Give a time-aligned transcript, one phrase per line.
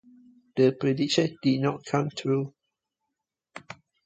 [0.55, 2.55] This prediction did not come true.